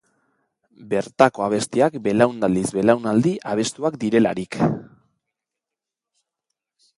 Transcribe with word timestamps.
Bertako 0.93 1.43
abestiak 1.47 1.97
belaunaldiz-belaunaldi 2.07 3.35
abestuak 3.53 3.99
direlarik. 4.05 4.59